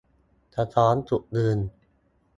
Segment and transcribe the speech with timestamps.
[0.55, 1.57] สะท้อนจุดยืน